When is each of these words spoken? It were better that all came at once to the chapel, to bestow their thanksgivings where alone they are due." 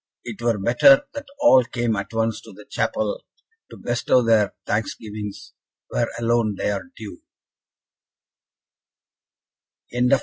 It 0.23 0.41
were 0.41 0.57
better 0.57 1.05
that 1.13 1.27
all 1.39 1.63
came 1.63 1.95
at 1.95 2.11
once 2.11 2.41
to 2.41 2.51
the 2.51 2.65
chapel, 2.67 3.23
to 3.69 3.77
bestow 3.77 4.23
their 4.23 4.55
thanksgivings 4.65 5.53
where 5.89 6.07
alone 6.17 6.55
they 6.57 6.71
are 6.71 6.85
due." 6.97 7.21